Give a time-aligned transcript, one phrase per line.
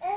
[0.00, 0.13] 嗯。